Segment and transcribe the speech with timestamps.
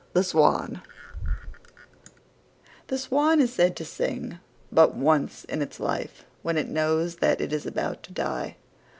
[0.13, 0.81] THE SWAN
[2.87, 4.39] The Swan is said to sing
[4.71, 8.55] but once in its life when it knows that it is about to die.